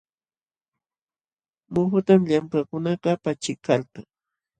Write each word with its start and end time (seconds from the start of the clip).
Muhutam 1.73 2.21
llamkaqkunakaq 2.29 3.17
paćhiykalka. 3.23 3.99